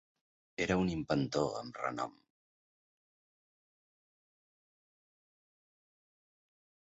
Era 0.63 0.75
un 0.83 0.87
inventor 0.93 1.51
amb 1.59 1.77
renom. 1.81 2.15